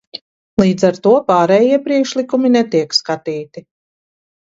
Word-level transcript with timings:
Līdz 0.61 0.85
ar 0.87 0.95
to 1.07 1.11
pārējie 1.27 1.77
priekšlikumi 1.87 2.51
netiek 2.55 2.97
skatīti. 3.01 3.65